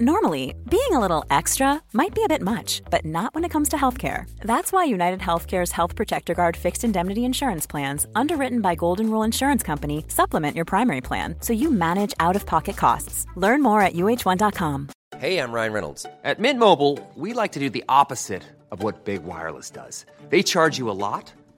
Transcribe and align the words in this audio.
Normally, 0.00 0.56
being 0.68 0.90
a 0.90 0.98
little 0.98 1.24
extra 1.30 1.80
might 1.92 2.16
be 2.16 2.24
a 2.24 2.28
bit 2.28 2.42
much, 2.42 2.82
but 2.90 3.04
not 3.04 3.32
when 3.32 3.44
it 3.44 3.50
comes 3.50 3.68
to 3.68 3.76
healthcare. 3.76 4.28
That's 4.40 4.72
why 4.72 4.82
United 4.82 5.20
Healthcare's 5.20 5.70
Health 5.70 5.94
Protector 5.94 6.34
Guard 6.34 6.56
fixed 6.56 6.82
indemnity 6.82 7.24
insurance 7.24 7.64
plans, 7.64 8.04
underwritten 8.16 8.60
by 8.60 8.74
Golden 8.74 9.08
Rule 9.08 9.22
Insurance 9.22 9.62
Company, 9.62 10.04
supplement 10.08 10.56
your 10.56 10.64
primary 10.64 11.00
plan 11.00 11.36
so 11.38 11.52
you 11.52 11.70
manage 11.70 12.12
out 12.18 12.34
of 12.34 12.44
pocket 12.44 12.76
costs. 12.76 13.24
Learn 13.36 13.62
more 13.62 13.82
at 13.82 13.92
uh1.com. 13.94 14.88
Hey, 15.16 15.38
I'm 15.38 15.52
Ryan 15.52 15.72
Reynolds. 15.72 16.06
At 16.24 16.40
Mint 16.40 16.58
Mobile, 16.58 16.98
we 17.14 17.32
like 17.32 17.52
to 17.52 17.60
do 17.60 17.70
the 17.70 17.84
opposite 17.88 18.42
of 18.72 18.82
what 18.82 19.04
Big 19.04 19.22
Wireless 19.22 19.70
does. 19.70 20.06
They 20.28 20.42
charge 20.42 20.76
you 20.76 20.90
a 20.90 20.98
lot, 21.06 21.32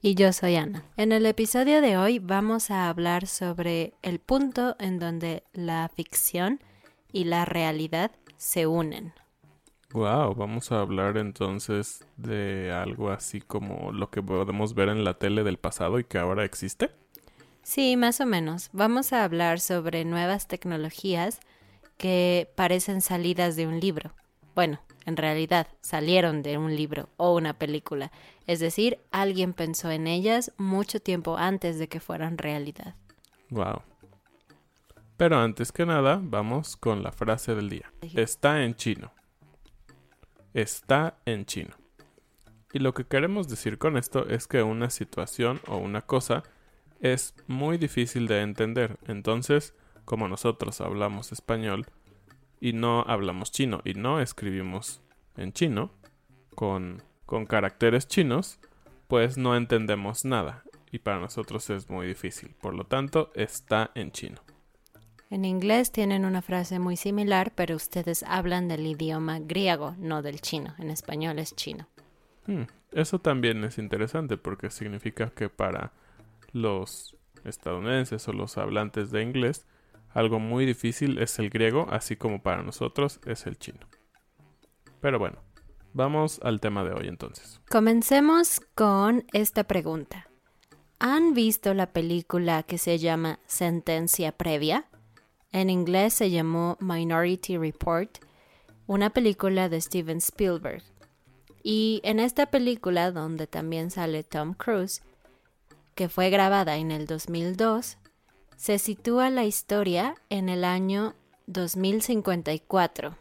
Y 0.00 0.14
yo 0.14 0.32
soy 0.32 0.54
Ana. 0.54 0.84
En 0.96 1.10
el 1.10 1.26
episodio 1.26 1.80
de 1.80 1.96
hoy 1.96 2.20
vamos 2.20 2.70
a 2.70 2.88
hablar 2.88 3.26
sobre 3.26 3.94
el 4.02 4.20
punto 4.20 4.76
en 4.78 5.00
donde 5.00 5.42
la 5.52 5.90
ficción 5.92 6.60
y 7.10 7.24
la 7.24 7.44
realidad 7.44 8.12
se 8.36 8.68
unen. 8.68 9.12
Wow, 9.92 10.36
vamos 10.36 10.70
a 10.70 10.82
hablar 10.82 11.16
entonces 11.16 12.04
de 12.16 12.70
algo 12.70 13.10
así 13.10 13.40
como 13.40 13.90
lo 13.90 14.08
que 14.08 14.22
podemos 14.22 14.74
ver 14.74 14.88
en 14.88 15.02
la 15.02 15.14
tele 15.14 15.42
del 15.42 15.58
pasado 15.58 15.98
y 15.98 16.04
que 16.04 16.18
ahora 16.18 16.44
existe. 16.44 16.92
Sí, 17.64 17.96
más 17.96 18.20
o 18.20 18.26
menos. 18.26 18.70
Vamos 18.72 19.12
a 19.12 19.24
hablar 19.24 19.58
sobre 19.58 20.04
nuevas 20.04 20.46
tecnologías 20.46 21.40
que 21.96 22.48
parecen 22.54 23.00
salidas 23.00 23.56
de 23.56 23.66
un 23.66 23.80
libro. 23.80 24.12
Bueno, 24.54 24.78
en 25.08 25.16
realidad 25.16 25.66
salieron 25.80 26.42
de 26.42 26.58
un 26.58 26.76
libro 26.76 27.08
o 27.16 27.34
una 27.34 27.54
película. 27.54 28.12
Es 28.46 28.60
decir, 28.60 28.98
alguien 29.10 29.54
pensó 29.54 29.90
en 29.90 30.06
ellas 30.06 30.52
mucho 30.58 31.00
tiempo 31.00 31.36
antes 31.38 31.78
de 31.78 31.88
que 31.88 31.98
fueran 31.98 32.38
realidad. 32.38 32.94
Wow. 33.50 33.82
Pero 35.16 35.38
antes 35.38 35.72
que 35.72 35.86
nada, 35.86 36.20
vamos 36.22 36.76
con 36.76 37.02
la 37.02 37.10
frase 37.10 37.54
del 37.54 37.70
día. 37.70 37.90
Está 38.14 38.62
en 38.62 38.74
chino. 38.76 39.10
Está 40.54 41.16
en 41.24 41.46
chino. 41.46 41.74
Y 42.72 42.80
lo 42.80 42.92
que 42.92 43.04
queremos 43.04 43.48
decir 43.48 43.78
con 43.78 43.96
esto 43.96 44.28
es 44.28 44.46
que 44.46 44.62
una 44.62 44.90
situación 44.90 45.60
o 45.66 45.78
una 45.78 46.02
cosa 46.02 46.42
es 47.00 47.34
muy 47.46 47.78
difícil 47.78 48.28
de 48.28 48.42
entender. 48.42 48.98
Entonces, 49.06 49.74
como 50.04 50.28
nosotros 50.28 50.80
hablamos 50.82 51.32
español, 51.32 51.86
y 52.60 52.72
no 52.72 53.02
hablamos 53.06 53.52
chino 53.52 53.80
y 53.84 53.94
no 53.94 54.20
escribimos 54.20 55.00
en 55.36 55.52
chino 55.52 55.90
con, 56.54 57.02
con 57.26 57.46
caracteres 57.46 58.08
chinos, 58.08 58.58
pues 59.06 59.38
no 59.38 59.56
entendemos 59.56 60.24
nada 60.24 60.64
y 60.90 60.98
para 60.98 61.20
nosotros 61.20 61.68
es 61.70 61.88
muy 61.88 62.06
difícil. 62.06 62.54
Por 62.60 62.74
lo 62.74 62.84
tanto, 62.84 63.30
está 63.34 63.90
en 63.94 64.12
chino. 64.12 64.40
En 65.30 65.44
inglés 65.44 65.92
tienen 65.92 66.24
una 66.24 66.40
frase 66.40 66.78
muy 66.78 66.96
similar, 66.96 67.52
pero 67.54 67.76
ustedes 67.76 68.22
hablan 68.22 68.66
del 68.68 68.86
idioma 68.86 69.38
griego, 69.40 69.94
no 69.98 70.22
del 70.22 70.40
chino. 70.40 70.74
En 70.78 70.90
español 70.90 71.38
es 71.38 71.54
chino. 71.54 71.86
Hmm, 72.46 72.62
eso 72.92 73.18
también 73.18 73.62
es 73.64 73.76
interesante 73.76 74.38
porque 74.38 74.70
significa 74.70 75.30
que 75.30 75.50
para 75.50 75.92
los 76.52 77.16
estadounidenses 77.44 78.26
o 78.26 78.32
los 78.32 78.56
hablantes 78.56 79.10
de 79.10 79.22
inglés, 79.22 79.66
algo 80.10 80.38
muy 80.38 80.66
difícil 80.66 81.18
es 81.18 81.38
el 81.38 81.50
griego, 81.50 81.86
así 81.90 82.16
como 82.16 82.42
para 82.42 82.62
nosotros 82.62 83.20
es 83.26 83.46
el 83.46 83.58
chino. 83.58 83.86
Pero 85.00 85.18
bueno, 85.18 85.38
vamos 85.92 86.40
al 86.42 86.60
tema 86.60 86.84
de 86.84 86.92
hoy 86.92 87.08
entonces. 87.08 87.60
Comencemos 87.68 88.60
con 88.74 89.24
esta 89.32 89.64
pregunta. 89.64 90.28
¿Han 90.98 91.34
visto 91.34 91.74
la 91.74 91.92
película 91.92 92.64
que 92.64 92.78
se 92.78 92.98
llama 92.98 93.38
Sentencia 93.46 94.32
Previa? 94.32 94.86
En 95.52 95.70
inglés 95.70 96.14
se 96.14 96.30
llamó 96.30 96.76
Minority 96.80 97.56
Report, 97.56 98.18
una 98.86 99.10
película 99.10 99.68
de 99.68 99.80
Steven 99.80 100.18
Spielberg. 100.18 100.82
Y 101.62 102.00
en 102.02 102.18
esta 102.18 102.46
película, 102.46 103.12
donde 103.12 103.46
también 103.46 103.90
sale 103.90 104.24
Tom 104.24 104.54
Cruise, 104.54 105.02
que 105.94 106.08
fue 106.08 106.30
grabada 106.30 106.76
en 106.76 106.90
el 106.90 107.06
2002, 107.06 107.98
se 108.58 108.80
sitúa 108.80 109.30
la 109.30 109.44
historia 109.44 110.16
en 110.30 110.48
el 110.48 110.64
año 110.64 111.14
2054, 111.46 113.16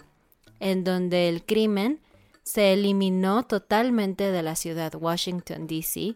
en 0.60 0.84
donde 0.84 1.30
el 1.30 1.46
crimen 1.46 2.02
se 2.42 2.74
eliminó 2.74 3.44
totalmente 3.44 4.32
de 4.32 4.42
la 4.42 4.56
ciudad 4.56 4.96
Washington, 4.96 5.68
D.C., 5.68 6.16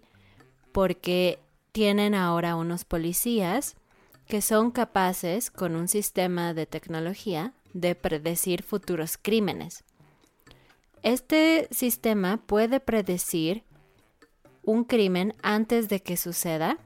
porque 0.71 1.39
tienen 1.71 2.15
ahora 2.15 2.55
unos 2.55 2.83
policías 2.83 3.75
que 4.27 4.41
son 4.41 4.71
capaces, 4.71 5.51
con 5.51 5.75
un 5.75 5.87
sistema 5.87 6.55
de 6.55 6.65
tecnología, 6.65 7.53
de 7.73 7.93
predecir 7.93 8.63
futuros 8.63 9.19
crímenes. 9.21 9.83
Este 11.03 11.67
sistema 11.69 12.37
puede 12.37 12.79
predecir 12.79 13.63
un 14.63 14.83
crimen 14.83 15.35
antes 15.43 15.89
de 15.89 16.01
que 16.01 16.17
suceda 16.17 16.79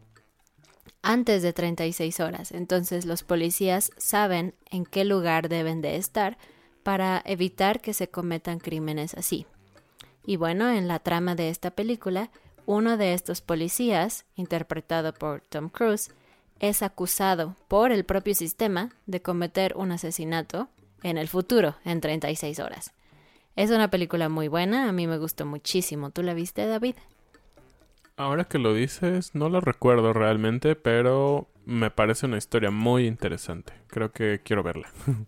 antes 1.05 1.43
de 1.43 1.53
36 1.53 2.19
horas. 2.19 2.51
Entonces 2.51 3.05
los 3.05 3.21
policías 3.23 3.91
saben 3.97 4.55
en 4.71 4.85
qué 4.85 5.05
lugar 5.05 5.49
deben 5.49 5.81
de 5.81 5.97
estar 5.97 6.37
para 6.81 7.21
evitar 7.25 7.79
que 7.79 7.93
se 7.93 8.09
cometan 8.09 8.59
crímenes 8.59 9.13
así. 9.13 9.45
Y 10.25 10.37
bueno, 10.37 10.69
en 10.69 10.87
la 10.87 10.97
trama 10.97 11.35
de 11.35 11.49
esta 11.49 11.69
película, 11.69 12.31
uno 12.65 12.97
de 12.97 13.13
estos 13.13 13.41
policías, 13.41 14.25
interpretado 14.35 15.13
por 15.13 15.41
Tom 15.41 15.69
Cruise, 15.69 16.09
es 16.59 16.81
acusado 16.81 17.55
por 17.67 17.91
el 17.91 18.03
propio 18.03 18.33
sistema 18.33 18.89
de 19.05 19.21
cometer 19.21 19.77
un 19.77 19.91
asesinato 19.91 20.69
en 21.03 21.19
el 21.19 21.27
futuro, 21.27 21.75
en 21.85 22.01
36 22.01 22.59
horas. 22.59 22.93
Es 23.55 23.69
una 23.69 23.91
película 23.91 24.27
muy 24.27 24.47
buena, 24.47 24.89
a 24.89 24.91
mí 24.91 25.05
me 25.05 25.19
gustó 25.19 25.45
muchísimo. 25.45 26.09
¿Tú 26.09 26.23
la 26.23 26.33
viste, 26.33 26.65
David? 26.65 26.95
Ahora 28.17 28.45
que 28.45 28.59
lo 28.59 28.73
dices, 28.73 29.35
no 29.35 29.49
lo 29.49 29.59
recuerdo 29.59 30.13
realmente, 30.13 30.75
pero 30.75 31.49
me 31.65 31.91
parece 31.91 32.27
una 32.27 32.37
historia 32.37 32.71
muy 32.71 33.07
interesante. 33.07 33.73
Creo 33.87 34.11
que 34.11 34.41
quiero 34.43 34.63
verla. 34.63 34.89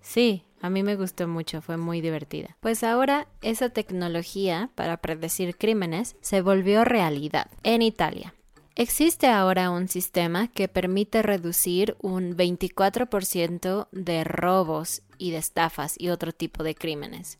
Sí, 0.00 0.44
a 0.62 0.70
mí 0.70 0.82
me 0.82 0.96
gustó 0.96 1.28
mucho, 1.28 1.60
fue 1.60 1.76
muy 1.76 2.00
divertida. 2.00 2.56
Pues 2.60 2.82
ahora 2.82 3.28
esa 3.42 3.68
tecnología 3.68 4.70
para 4.74 4.96
predecir 4.96 5.58
crímenes 5.58 6.16
se 6.22 6.40
volvió 6.40 6.82
realidad 6.82 7.50
en 7.62 7.82
Italia. 7.82 8.32
Existe 8.74 9.26
ahora 9.26 9.70
un 9.70 9.86
sistema 9.88 10.48
que 10.48 10.66
permite 10.66 11.20
reducir 11.20 11.94
un 12.00 12.38
24% 12.38 13.88
de 13.92 14.24
robos 14.24 15.02
y 15.18 15.32
de 15.32 15.38
estafas 15.38 15.94
y 15.98 16.08
otro 16.08 16.32
tipo 16.32 16.62
de 16.62 16.74
crímenes. 16.74 17.38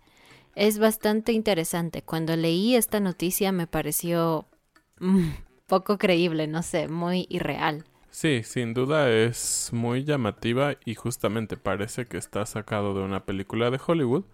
Es 0.54 0.78
bastante 0.78 1.32
interesante. 1.32 2.02
Cuando 2.02 2.36
leí 2.36 2.74
esta 2.74 3.00
noticia 3.00 3.50
me 3.50 3.66
pareció 3.66 4.46
poco 5.66 5.98
creíble, 5.98 6.46
no 6.46 6.62
sé, 6.62 6.88
muy 6.88 7.26
irreal. 7.28 7.84
Sí, 8.10 8.42
sin 8.42 8.74
duda 8.74 9.10
es 9.10 9.70
muy 9.72 10.04
llamativa 10.04 10.76
y 10.84 10.94
justamente 10.94 11.56
parece 11.56 12.06
que 12.06 12.16
está 12.16 12.46
sacado 12.46 12.94
de 12.94 13.00
una 13.00 13.24
película 13.24 13.70
de 13.70 13.80
Hollywood, 13.84 14.24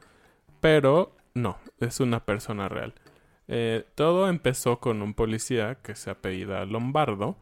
pero 0.61 1.15
no, 1.35 1.59
es 1.81 2.01
una 2.01 2.25
persona 2.25 2.69
real. 2.69 2.95
Eh, 3.49 3.85
todo 3.95 4.29
empezó 4.29 4.81
con 4.81 5.03
un 5.03 5.13
policía 5.15 5.77
que 5.83 5.97
se 5.97 6.11
apellida 6.11 6.65
Lombardo, 6.65 7.37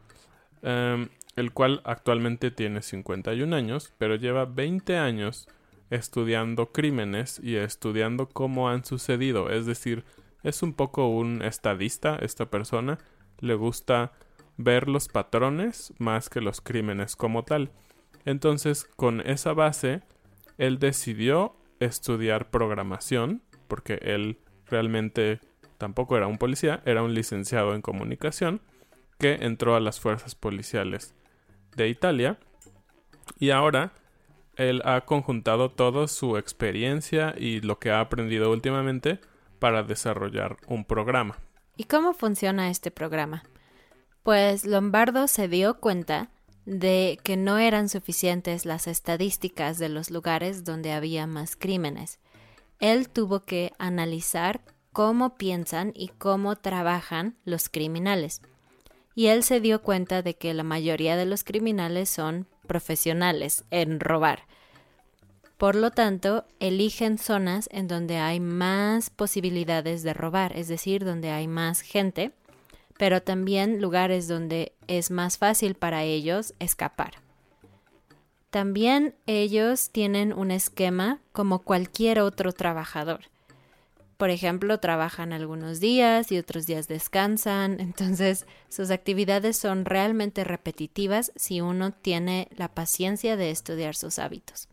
em, 0.61 1.09
el 1.35 1.53
cual 1.53 1.81
actualmente 1.85 2.51
tiene 2.51 2.81
51 2.81 3.53
años, 3.53 3.93
pero 3.97 4.15
lleva 4.15 4.45
20 4.45 4.97
años 4.97 5.47
estudiando 5.89 6.71
crímenes 6.71 7.39
y 7.41 7.55
estudiando 7.55 8.27
cómo 8.27 8.69
han 8.69 8.83
sucedido. 8.83 9.49
Es 9.49 9.65
decir, 9.65 10.03
es 10.43 10.63
un 10.63 10.73
poco 10.73 11.07
un 11.07 11.41
estadista 11.41 12.17
esta 12.17 12.47
persona. 12.47 12.99
Le 13.43 13.55
gusta 13.55 14.13
ver 14.55 14.87
los 14.87 15.09
patrones 15.09 15.93
más 15.99 16.29
que 16.29 16.39
los 16.39 16.61
crímenes 16.61 17.17
como 17.17 17.43
tal. 17.43 17.71
Entonces, 18.23 18.85
con 18.95 19.19
esa 19.19 19.51
base, 19.51 20.01
él 20.57 20.79
decidió 20.79 21.57
estudiar 21.81 22.49
programación, 22.51 23.41
porque 23.67 23.99
él 24.01 24.39
realmente 24.67 25.41
tampoco 25.77 26.15
era 26.15 26.27
un 26.27 26.37
policía, 26.37 26.81
era 26.85 27.03
un 27.03 27.13
licenciado 27.13 27.75
en 27.75 27.81
comunicación 27.81 28.61
que 29.19 29.33
entró 29.41 29.75
a 29.75 29.81
las 29.81 29.99
fuerzas 29.99 30.35
policiales 30.35 31.13
de 31.75 31.89
Italia 31.89 32.39
y 33.39 33.49
ahora 33.49 33.91
él 34.55 34.81
ha 34.85 35.01
conjuntado 35.01 35.69
toda 35.69 36.07
su 36.07 36.37
experiencia 36.37 37.35
y 37.37 37.59
lo 37.59 37.77
que 37.77 37.91
ha 37.91 37.99
aprendido 37.99 38.51
últimamente 38.51 39.19
para 39.59 39.83
desarrollar 39.83 40.55
un 40.67 40.85
programa. 40.85 41.37
¿Y 41.75 41.85
cómo 41.85 42.13
funciona 42.13 42.69
este 42.69 42.91
programa? 42.91 43.43
Pues 44.21 44.65
Lombardo 44.65 45.27
se 45.27 45.47
dio 45.47 45.79
cuenta 45.79 46.29
de 46.65 47.19
que 47.23 47.35
no 47.35 47.57
eran 47.57 47.89
suficientes 47.89 48.65
las 48.65 48.87
estadísticas 48.87 49.79
de 49.79 49.89
los 49.89 50.11
lugares 50.11 50.63
donde 50.63 50.93
había 50.93 51.27
más 51.27 51.55
crímenes. 51.55 52.19
Él 52.79 53.09
tuvo 53.09 53.43
que 53.43 53.73
analizar 53.79 54.61
cómo 54.91 55.35
piensan 55.35 55.91
y 55.95 56.09
cómo 56.09 56.55
trabajan 56.55 57.35
los 57.43 57.69
criminales. 57.69 58.41
Y 59.15 59.27
él 59.27 59.43
se 59.43 59.59
dio 59.59 59.81
cuenta 59.81 60.21
de 60.21 60.35
que 60.35 60.53
la 60.53 60.63
mayoría 60.63 61.17
de 61.17 61.25
los 61.25 61.43
criminales 61.43 62.09
son 62.09 62.47
profesionales 62.67 63.65
en 63.71 63.99
robar. 63.99 64.45
Por 65.63 65.75
lo 65.75 65.91
tanto, 65.91 66.43
eligen 66.59 67.17
zonas 67.17 67.69
en 67.71 67.87
donde 67.87 68.17
hay 68.17 68.41
más 68.41 69.09
posibilidades 69.09 70.03
de 70.03 70.13
robar, 70.13 70.57
es 70.57 70.67
decir, 70.67 71.05
donde 71.05 71.29
hay 71.29 71.47
más 71.47 71.79
gente, 71.79 72.33
pero 72.97 73.21
también 73.21 73.81
lugares 73.81 74.27
donde 74.27 74.73
es 74.87 75.09
más 75.09 75.37
fácil 75.37 75.75
para 75.75 76.03
ellos 76.03 76.53
escapar. 76.59 77.13
También 78.49 79.15
ellos 79.25 79.89
tienen 79.91 80.33
un 80.33 80.51
esquema 80.51 81.21
como 81.31 81.59
cualquier 81.59 82.19
otro 82.19 82.51
trabajador 82.51 83.21
por 84.23 84.29
ejemplo, 84.29 84.79
trabajan 84.79 85.33
algunos 85.33 85.81
días 85.81 86.31
y 86.31 86.37
otros 86.37 86.65
días 86.65 86.87
descansan, 86.87 87.79
entonces 87.81 88.45
sus 88.69 88.89
actividades 88.89 89.57
son 89.57 89.83
realmente 89.83 90.43
repetitivas 90.43 91.33
si 91.35 91.59
uno 91.59 91.91
tiene 91.91 92.47
la 92.55 92.69
paciencia 92.69 93.35
de 93.35 93.51
estudiar 93.51 93.95
sus 93.95 94.19
hábitos. 94.19 94.69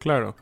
Claro, 0.00 0.34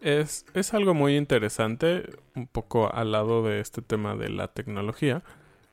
es, 0.00 0.46
es 0.54 0.74
algo 0.74 0.94
muy 0.94 1.16
interesante, 1.16 2.08
un 2.36 2.46
poco 2.46 2.94
al 2.94 3.10
lado 3.10 3.42
de 3.42 3.58
este 3.58 3.82
tema 3.82 4.14
de 4.14 4.28
la 4.28 4.46
tecnología, 4.46 5.24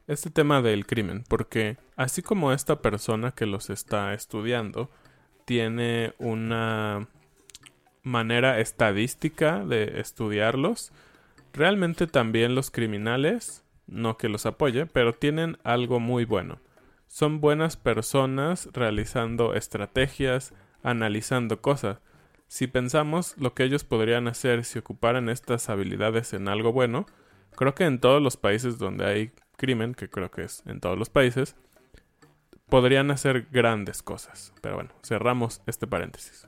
este 0.07 0.31
tema 0.31 0.63
del 0.63 0.87
crimen, 0.87 1.23
porque 1.29 1.77
así 1.95 2.23
como 2.23 2.51
esta 2.51 2.81
persona 2.81 3.31
que 3.31 3.45
los 3.45 3.69
está 3.69 4.15
estudiando 4.15 4.89
tiene 5.45 6.13
una 6.17 7.07
manera 8.01 8.59
estadística 8.59 9.63
de 9.63 9.99
estudiarlos, 9.99 10.91
Realmente 11.53 12.07
también 12.07 12.55
los 12.55 12.71
criminales, 12.71 13.63
no 13.85 14.17
que 14.17 14.27
los 14.27 14.47
apoye, 14.47 14.87
pero 14.87 15.13
tienen 15.13 15.59
algo 15.63 15.99
muy 15.99 16.25
bueno. 16.25 16.57
Son 17.05 17.41
buenas 17.41 17.77
personas 17.77 18.69
realizando 18.73 19.53
estrategias, 19.53 20.51
analizando 20.81 21.61
cosas. 21.61 21.99
Si 22.53 22.67
pensamos 22.67 23.35
lo 23.37 23.55
que 23.55 23.63
ellos 23.63 23.83
podrían 23.83 24.27
hacer 24.27 24.63
si 24.63 24.77
ocuparan 24.77 25.27
estas 25.27 25.69
habilidades 25.69 26.33
en 26.33 26.47
algo 26.47 26.71
bueno, 26.71 27.07
creo 27.55 27.73
que 27.73 27.85
en 27.85 27.99
todos 27.99 28.21
los 28.21 28.37
países 28.37 28.77
donde 28.77 29.07
hay 29.07 29.31
crimen, 29.57 29.95
que 29.95 30.07
creo 30.07 30.29
que 30.29 30.43
es 30.43 30.61
en 30.67 30.79
todos 30.79 30.95
los 30.95 31.09
países, 31.09 31.55
podrían 32.69 33.09
hacer 33.09 33.47
grandes 33.51 34.03
cosas. 34.03 34.53
Pero 34.61 34.75
bueno, 34.75 34.91
cerramos 35.03 35.63
este 35.65 35.87
paréntesis. 35.87 36.47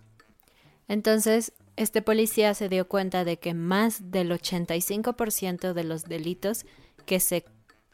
Entonces, 0.88 1.54
este 1.76 2.04
policía 2.04 2.54
se 2.54 2.70
dio 2.70 2.88
cuenta 2.88 3.26
de 3.26 3.40
que 3.40 3.56
más 3.56 4.12
del 4.12 4.30
85% 4.30 5.74
de 5.74 5.84
los 5.86 6.04
delitos 6.04 6.68
que 7.08 7.20
se 7.20 7.46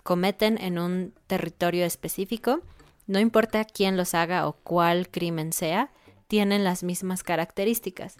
cometen 0.04 0.58
en 0.58 0.80
un 0.80 1.14
territorio 1.28 1.86
específico, 1.86 2.60
no 3.08 3.22
importa 3.22 3.64
quién 3.64 3.96
los 3.96 4.16
haga 4.16 4.50
o 4.50 4.52
cuál 4.52 5.08
crimen 5.08 5.54
sea, 5.54 5.92
tienen 6.32 6.64
las 6.64 6.82
mismas 6.82 7.24
características. 7.24 8.16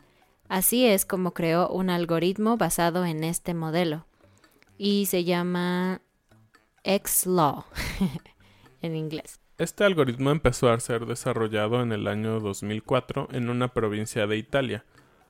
Así 0.50 0.86
es 0.86 1.06
como 1.06 1.34
creó 1.34 1.70
un 1.70 1.90
algoritmo 1.90 2.58
basado 2.58 3.06
en 3.06 3.24
este 3.24 3.54
modelo 3.54 4.06
y 4.78 5.06
se 5.06 5.24
llama 5.24 6.02
X-Law 6.84 7.64
en 8.82 8.98
inglés. 8.98 9.40
Este 9.58 9.86
algoritmo 9.86 10.30
empezó 10.32 10.70
a 10.70 10.80
ser 10.82 11.06
desarrollado 11.06 11.82
en 11.82 11.94
el 11.94 12.06
año 12.06 12.42
2004 12.42 13.30
en 13.32 13.50
una 13.50 13.70
provincia 13.70 14.28
de 14.28 14.36
Italia 14.36 14.84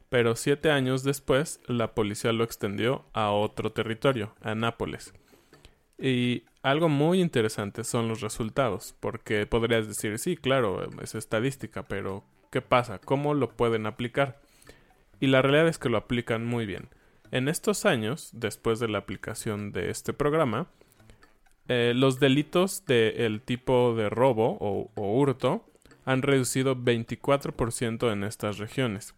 pero 0.09 0.35
siete 0.35 0.71
años 0.71 1.03
después 1.03 1.61
la 1.67 1.93
policía 1.93 2.33
lo 2.33 2.43
extendió 2.43 3.05
a 3.13 3.29
otro 3.31 3.71
territorio, 3.71 4.33
a 4.41 4.55
Nápoles. 4.55 5.13
Y 5.99 6.45
algo 6.63 6.89
muy 6.89 7.21
interesante 7.21 7.83
son 7.85 8.07
los 8.09 8.21
resultados, 8.21 8.95
porque 8.99 9.45
podrías 9.45 9.87
decir, 9.87 10.17
sí, 10.17 10.35
claro, 10.35 10.83
es 11.01 11.13
estadística, 11.13 11.83
pero 11.83 12.25
¿qué 12.51 12.61
pasa? 12.61 12.99
¿Cómo 12.99 13.33
lo 13.33 13.49
pueden 13.49 13.87
aplicar? 13.87 14.39
Y 15.19 15.27
la 15.27 15.41
realidad 15.41 15.67
es 15.67 15.79
que 15.79 15.89
lo 15.89 15.97
aplican 15.97 16.45
muy 16.45 16.67
bien. 16.67 16.89
En 17.31 17.47
estos 17.47 17.85
años, 17.85 18.29
después 18.33 18.79
de 18.79 18.87
la 18.87 18.99
aplicación 18.99 19.71
de 19.71 19.89
este 19.89 20.13
programa, 20.13 20.67
eh, 21.67 21.93
los 21.95 22.19
delitos 22.19 22.85
del 22.85 23.41
tipo 23.41 23.95
de 23.95 24.09
robo 24.09 24.57
o, 24.59 24.91
o 24.95 25.19
hurto 25.19 25.65
han 26.05 26.21
reducido 26.21 26.75
24% 26.75 28.11
en 28.11 28.23
estas 28.23 28.57
regiones 28.57 29.15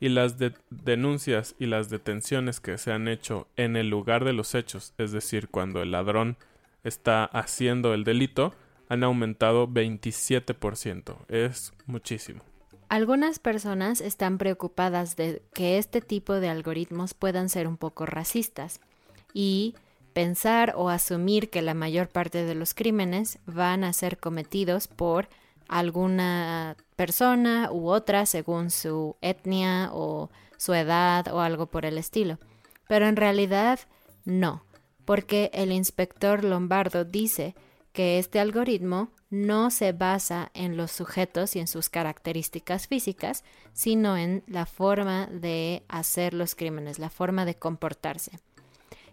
y 0.00 0.08
las 0.08 0.36
denuncias 0.70 1.54
y 1.58 1.66
las 1.66 1.90
detenciones 1.90 2.58
que 2.60 2.78
se 2.78 2.90
han 2.90 3.06
hecho 3.06 3.46
en 3.56 3.76
el 3.76 3.90
lugar 3.90 4.24
de 4.24 4.32
los 4.32 4.54
hechos, 4.54 4.94
es 4.96 5.12
decir, 5.12 5.48
cuando 5.48 5.82
el 5.82 5.90
ladrón 5.90 6.38
está 6.84 7.24
haciendo 7.24 7.92
el 7.92 8.04
delito, 8.04 8.54
han 8.88 9.04
aumentado 9.04 9.68
27%. 9.68 11.16
Es 11.28 11.74
muchísimo. 11.86 12.49
Algunas 12.90 13.38
personas 13.38 14.00
están 14.00 14.36
preocupadas 14.36 15.14
de 15.14 15.42
que 15.54 15.78
este 15.78 16.00
tipo 16.00 16.34
de 16.34 16.48
algoritmos 16.48 17.14
puedan 17.14 17.48
ser 17.48 17.68
un 17.68 17.76
poco 17.76 18.04
racistas 18.04 18.80
y 19.32 19.76
pensar 20.12 20.74
o 20.76 20.88
asumir 20.88 21.50
que 21.50 21.62
la 21.62 21.74
mayor 21.74 22.08
parte 22.08 22.44
de 22.44 22.56
los 22.56 22.74
crímenes 22.74 23.38
van 23.46 23.84
a 23.84 23.92
ser 23.92 24.18
cometidos 24.18 24.88
por 24.88 25.28
alguna 25.68 26.76
persona 26.96 27.70
u 27.70 27.90
otra 27.90 28.26
según 28.26 28.70
su 28.70 29.14
etnia 29.20 29.90
o 29.92 30.28
su 30.56 30.74
edad 30.74 31.28
o 31.28 31.38
algo 31.38 31.66
por 31.66 31.86
el 31.86 31.96
estilo. 31.96 32.40
Pero 32.88 33.06
en 33.06 33.14
realidad 33.14 33.78
no, 34.24 34.64
porque 35.04 35.52
el 35.54 35.70
inspector 35.70 36.42
Lombardo 36.42 37.04
dice 37.04 37.54
que 37.92 38.18
este 38.18 38.40
algoritmo 38.40 39.10
no 39.30 39.70
se 39.70 39.92
basa 39.92 40.50
en 40.54 40.76
los 40.76 40.90
sujetos 40.90 41.56
y 41.56 41.60
en 41.60 41.66
sus 41.66 41.88
características 41.88 42.86
físicas, 42.86 43.44
sino 43.72 44.16
en 44.16 44.42
la 44.46 44.66
forma 44.66 45.26
de 45.26 45.84
hacer 45.88 46.34
los 46.34 46.54
crímenes, 46.54 46.98
la 46.98 47.10
forma 47.10 47.44
de 47.44 47.54
comportarse. 47.54 48.38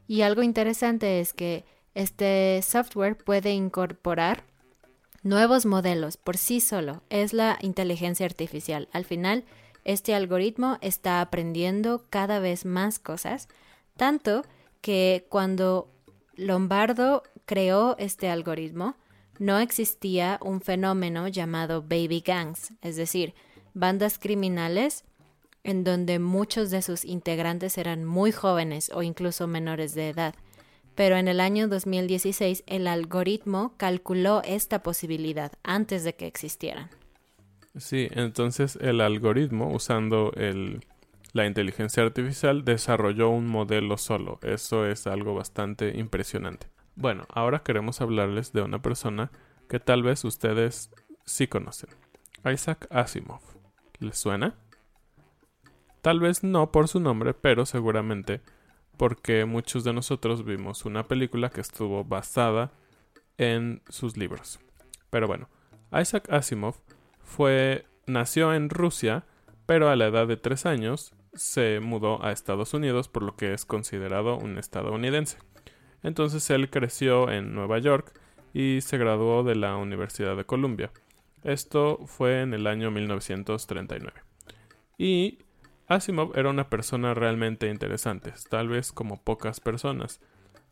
Y 0.08 0.22
algo 0.22 0.42
interesante 0.42 1.20
es 1.20 1.34
que 1.34 1.66
este 1.94 2.62
software 2.64 3.18
puede 3.18 3.52
incorporar 3.52 4.44
nuevos 5.24 5.66
modelos 5.66 6.18
por 6.18 6.38
sí 6.38 6.62
solo. 6.62 7.02
Es 7.10 7.34
la 7.34 7.58
inteligencia 7.62 8.26
artificial. 8.26 8.88
Al 8.92 9.06
final, 9.06 9.44
este 9.84 10.16
algoritmo 10.16 10.78
está 10.82 11.22
aprendiendo 11.22 12.06
cada 12.10 12.40
vez 12.40 12.66
más 12.66 13.00
cosas, 13.00 13.50
tanto 13.96 14.44
que 14.82 15.26
cuando 15.30 15.90
Lombardo 16.36 17.24
creó 17.48 17.96
este 17.98 18.30
algoritmo, 18.30 18.96
no 19.40 19.58
existía 19.58 20.38
un 20.44 20.62
fenómeno 20.62 21.28
llamado 21.28 21.82
baby 21.82 22.22
gangs, 22.24 22.74
es 22.82 22.96
decir, 22.96 23.34
bandas 23.74 24.20
criminales 24.20 25.06
en 25.64 25.84
donde 25.84 26.20
muchos 26.20 26.70
de 26.70 26.82
sus 26.82 27.04
integrantes 27.06 27.78
eran 27.78 28.06
muy 28.06 28.32
jóvenes 28.32 28.92
o 28.94 29.02
incluso 29.02 29.48
menores 29.48 29.96
de 29.96 30.10
edad. 30.10 30.36
Pero 30.94 31.16
en 31.16 31.28
el 31.28 31.40
año 31.40 31.68
2016 31.68 32.64
el 32.68 32.88
algoritmo 32.88 33.74
calculó 33.78 34.42
esta 34.44 34.84
posibilidad 34.84 35.52
antes 35.64 36.04
de 36.04 36.16
que 36.16 36.28
existieran. 36.28 36.90
Sí, 37.78 38.08
entonces 38.12 38.78
el 38.82 39.02
algoritmo, 39.02 39.72
usando 39.72 40.34
el, 40.36 40.84
la 41.34 41.46
inteligencia 41.46 42.04
artificial, 42.04 42.66
desarrolló 42.66 43.30
un 43.30 43.48
modelo 43.48 43.98
solo. 43.98 44.40
Eso 44.42 44.88
es 44.88 45.06
algo 45.06 45.36
bastante 45.36 45.98
impresionante. 45.98 46.68
Bueno, 47.00 47.28
ahora 47.30 47.60
queremos 47.60 48.02
hablarles 48.02 48.54
de 48.54 48.64
una 48.64 48.82
persona 48.82 49.30
que 49.70 49.80
tal 49.80 50.02
vez 50.02 50.26
ustedes 50.26 50.90
sí 51.26 51.46
conocen. 51.46 51.92
Isaac 52.44 52.88
Asimov. 52.90 53.42
¿Les 54.00 54.18
suena? 54.18 54.56
Tal 56.02 56.20
vez 56.20 56.44
no 56.44 56.72
por 56.72 56.88
su 56.88 57.00
nombre, 57.00 57.36
pero 57.36 57.68
seguramente 57.68 58.42
porque 58.98 59.46
muchos 59.46 59.84
de 59.84 59.94
nosotros 59.94 60.44
vimos 60.44 60.86
una 60.86 61.04
película 61.04 61.52
que 61.52 61.62
estuvo 61.62 62.04
basada 62.04 62.72
en 63.38 63.84
sus 63.90 64.18
libros. 64.18 64.60
Pero 65.12 65.28
bueno, 65.28 65.50
Isaac 65.94 66.28
Asimov 66.32 66.78
fue 67.22 67.86
nació 68.08 68.56
en 68.56 68.72
Rusia, 68.72 69.24
pero 69.68 69.92
a 69.92 69.96
la 69.96 70.08
edad 70.08 70.26
de 70.26 70.38
tres 70.38 70.66
años 70.66 71.14
se 71.36 71.80
mudó 71.80 72.26
a 72.26 72.32
Estados 72.32 72.74
Unidos, 72.74 73.08
por 73.08 73.22
lo 73.22 73.36
que 73.36 73.54
es 73.54 73.66
considerado 73.66 74.36
un 74.36 74.58
estadounidense. 74.58 75.38
Entonces 76.04 76.50
él 76.50 76.70
creció 76.70 77.32
en 77.32 77.54
Nueva 77.54 77.80
York 77.80 78.14
y 78.54 78.82
se 78.82 78.98
graduó 78.98 79.44
de 79.44 79.56
la 79.56 79.76
Universidad 79.78 80.36
de 80.36 80.46
Columbia. 80.46 80.92
Esto 81.44 82.00
fue 82.06 82.42
en 82.42 82.54
el 82.54 82.68
año 82.68 82.92
1939. 82.92 84.22
Y 84.98 85.40
Asimov 85.88 86.38
era 86.38 86.50
una 86.50 86.70
persona 86.70 87.14
realmente 87.14 87.70
interesante, 87.70 88.34
tal 88.50 88.68
vez 88.68 88.92
como 88.92 89.22
pocas 89.22 89.60
personas. 89.60 90.20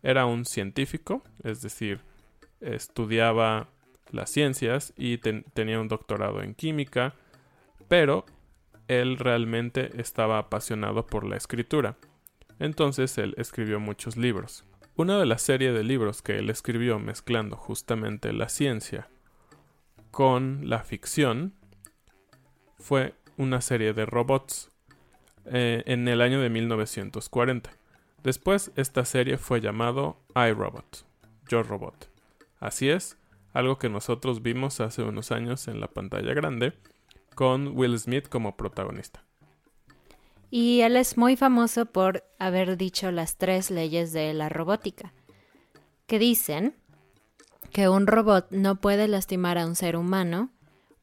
Era 0.03 0.25
un 0.25 0.45
científico, 0.45 1.23
es 1.43 1.61
decir, 1.61 2.01
estudiaba 2.59 3.69
las 4.11 4.29
ciencias 4.29 4.93
y 4.97 5.17
tenía 5.17 5.79
un 5.79 5.87
doctorado 5.87 6.41
en 6.41 6.53
química, 6.53 7.15
pero 7.87 8.25
él 8.87 9.17
realmente 9.17 9.99
estaba 9.99 10.37
apasionado 10.37 11.05
por 11.07 11.25
la 11.25 11.37
escritura. 11.37 11.97
Entonces 12.59 13.17
él 13.17 13.33
escribió 13.37 13.79
muchos 13.79 14.17
libros. 14.17 14.65
Una 14.97 15.19
de 15.19 15.25
las 15.25 15.41
series 15.41 15.73
de 15.73 15.83
libros 15.83 16.21
que 16.21 16.37
él 16.37 16.49
escribió 16.49 16.99
mezclando 16.99 17.57
justamente 17.57 18.31
la 18.31 18.47
ciencia 18.47 19.09
con 20.09 20.69
la 20.69 20.85
ficción 20.85 21.53
fue 22.77 23.13
una 23.35 23.59
serie 23.59 23.91
de 23.91 24.05
robots 24.05 24.71
eh, 25.43 25.83
en 25.85 26.07
el 26.07 26.21
año 26.21 26.39
de 26.39 26.49
1940. 26.49 27.71
Después 28.23 28.71
esta 28.77 29.03
serie 29.03 29.37
fue 29.37 29.59
llamado 29.59 30.21
iRobot, 30.33 31.05
Yo 31.49 31.61
Robot. 31.61 32.09
Así 32.61 32.87
es, 32.87 33.17
algo 33.51 33.77
que 33.77 33.89
nosotros 33.89 34.41
vimos 34.41 34.79
hace 34.79 35.01
unos 35.03 35.33
años 35.33 35.67
en 35.67 35.81
la 35.81 35.87
pantalla 35.87 36.33
grande 36.33 36.71
con 37.35 37.77
Will 37.77 37.99
Smith 37.99 38.29
como 38.29 38.55
protagonista. 38.55 39.25
Y 40.49 40.81
él 40.81 40.95
es 40.95 41.17
muy 41.17 41.35
famoso 41.35 41.85
por 41.85 42.23
haber 42.39 42.77
dicho 42.77 43.11
las 43.11 43.37
tres 43.37 43.71
leyes 43.71 44.13
de 44.13 44.33
la 44.33 44.49
robótica, 44.49 45.13
que 46.07 46.19
dicen 46.19 46.75
que 47.71 47.89
un 47.89 48.07
robot 48.07 48.47
no 48.51 48.75
puede 48.75 49.07
lastimar 49.07 49.57
a 49.57 49.65
un 49.65 49.75
ser 49.75 49.97
humano 49.97 50.51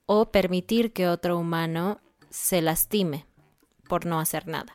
o 0.07 0.31
permitir 0.31 0.93
que 0.93 1.09
otro 1.09 1.39
humano 1.39 2.01
se 2.31 2.63
lastime 2.63 3.27
por 3.89 4.07
no 4.07 4.21
hacer 4.21 4.47
nada. 4.47 4.75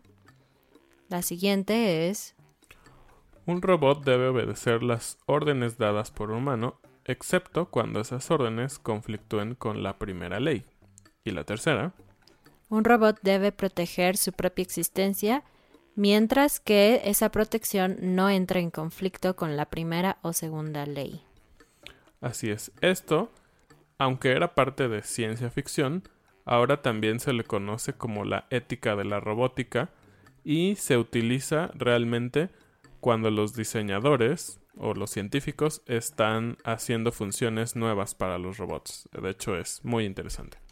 La 1.09 1.21
siguiente 1.21 2.09
es... 2.09 2.35
Un 3.45 3.61
robot 3.61 4.03
debe 4.03 4.27
obedecer 4.27 4.83
las 4.83 5.17
órdenes 5.25 5.77
dadas 5.77 6.11
por 6.11 6.31
un 6.31 6.39
humano, 6.39 6.79
excepto 7.05 7.69
cuando 7.69 8.01
esas 8.01 8.29
órdenes 8.29 8.77
conflictúen 8.77 9.55
con 9.55 9.83
la 9.83 9.97
primera 9.97 10.39
ley. 10.39 10.65
Y 11.23 11.31
la 11.31 11.45
tercera. 11.45 11.93
Un 12.69 12.83
robot 12.83 13.19
debe 13.21 13.51
proteger 13.51 14.17
su 14.17 14.33
propia 14.33 14.63
existencia 14.63 15.43
mientras 15.95 16.59
que 16.59 17.01
esa 17.05 17.31
protección 17.31 17.97
no 18.01 18.29
entre 18.29 18.59
en 18.59 18.71
conflicto 18.71 19.35
con 19.35 19.57
la 19.57 19.65
primera 19.65 20.17
o 20.21 20.33
segunda 20.33 20.85
ley. 20.85 21.23
Así 22.21 22.49
es. 22.49 22.71
Esto, 22.81 23.31
aunque 23.97 24.31
era 24.31 24.53
parte 24.53 24.87
de 24.87 25.01
ciencia 25.01 25.49
ficción, 25.49 26.03
ahora 26.45 26.81
también 26.81 27.19
se 27.19 27.33
le 27.33 27.43
conoce 27.43 27.93
como 27.93 28.25
la 28.25 28.45
ética 28.49 28.95
de 28.95 29.05
la 29.05 29.19
robótica 29.19 29.89
y 30.43 30.75
se 30.75 30.97
utiliza 30.97 31.71
realmente 31.73 32.49
cuando 32.99 33.31
los 33.31 33.55
diseñadores 33.55 34.59
o 34.77 34.93
los 34.93 35.09
científicos 35.09 35.81
están 35.87 36.57
haciendo 36.63 37.11
funciones 37.11 37.75
nuevas 37.75 38.13
para 38.13 38.37
los 38.37 38.57
robots. 38.57 39.09
De 39.19 39.29
hecho, 39.29 39.57
es 39.57 39.83
muy 39.83 40.05
interesante. 40.05 40.66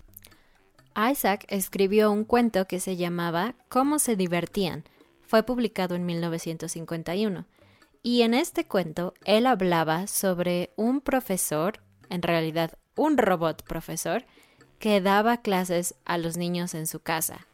Isaac 0.96 1.46
escribió 1.50 2.12
un 2.12 2.24
cuento 2.24 2.68
que 2.68 2.80
se 2.80 2.96
llamaba 2.96 3.56
Cómo 3.68 4.00
se 4.00 4.16
divertían. 4.16 4.86
Fue 5.22 5.44
publicado 5.44 5.96
en 5.96 6.06
1951. 6.06 7.46
Y 8.02 8.22
en 8.22 8.34
este 8.34 8.66
cuento 8.66 9.14
él 9.26 9.46
hablaba 9.46 10.08
sobre 10.08 10.72
un 10.78 11.02
profesor, 11.02 11.82
en 12.10 12.22
realidad 12.22 12.78
un 12.96 13.18
robot 13.18 13.64
profesor, 13.64 14.26
que 14.80 15.02
daba 15.02 15.42
clases 15.42 15.96
a 16.06 16.18
los 16.18 16.38
niños 16.38 16.74
en 16.76 16.88
su 16.88 17.00
casa. 17.02 17.48